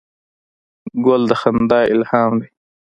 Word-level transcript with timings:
ګل 1.05 1.21
د 1.29 1.31
خندا 1.41 1.79
الهام 1.93 2.33
دی. 2.41 2.49